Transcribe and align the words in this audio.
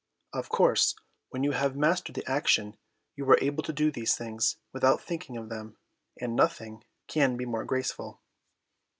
Of 0.33 0.49
course, 0.49 0.95
when 1.29 1.43
you 1.43 1.51
have 1.51 1.75
mastered 1.75 2.15
the 2.15 2.25
action 2.27 2.75
you 3.15 3.23
are 3.29 3.37
able 3.39 3.61
to 3.61 3.71
do 3.71 3.91
these 3.91 4.15
things 4.15 4.57
without 4.73 4.99
thinking 5.03 5.37
of 5.37 5.49
them, 5.49 5.77
and 6.19 6.35
nothing 6.35 6.83
can 7.07 7.37
be 7.37 7.45
more 7.45 7.65
graceful. 7.65 8.19